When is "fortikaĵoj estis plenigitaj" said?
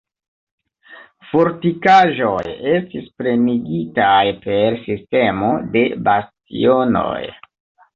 1.31-4.19